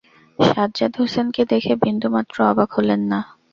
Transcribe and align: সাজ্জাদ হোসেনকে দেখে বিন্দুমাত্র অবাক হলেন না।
সাজ্জাদ 0.39 0.93
হোসেনকে 0.99 1.41
দেখে 1.51 1.73
বিন্দুমাত্র 1.83 2.35
অবাক 2.51 2.69
হলেন 2.77 3.01
না। 3.11 3.19